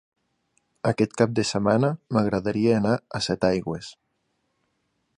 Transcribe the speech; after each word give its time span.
Aquest 0.91 1.13
cap 1.21 1.35
de 1.41 1.45
setmana 1.49 1.93
m'agradaria 2.17 2.75
anar 2.81 2.97
a 3.21 3.25
Setaigües. 3.29 3.95